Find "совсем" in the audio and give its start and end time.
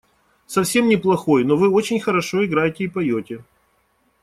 0.47-0.89